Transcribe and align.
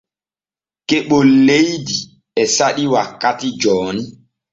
Keɓol 0.87 1.29
leydi 1.47 1.97
e 2.41 2.43
saɗi 2.55 2.83
wakkati 2.93 3.47
jooni. 3.61 4.03